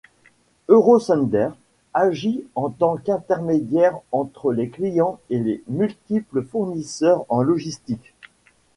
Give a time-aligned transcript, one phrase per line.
[0.67, 1.49] Eurosender
[1.93, 8.15] agit en tant qu’intermédiaire entre les clients et les multiples fournisseurs en logistique.